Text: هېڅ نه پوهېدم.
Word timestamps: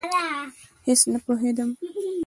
هېڅ 0.85 1.01
نه 1.11 1.17
پوهېدم. 1.25 1.69